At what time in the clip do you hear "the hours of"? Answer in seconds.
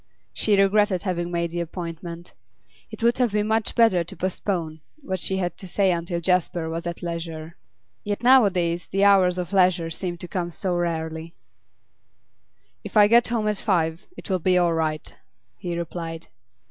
8.87-9.53